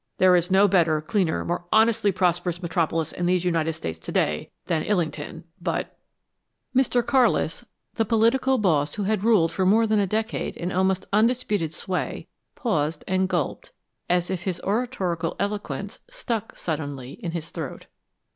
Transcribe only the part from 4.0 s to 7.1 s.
day, than Illington, but" Mr.